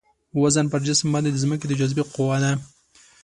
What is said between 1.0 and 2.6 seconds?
باندې د ځمکې د جاذبې قوه ده.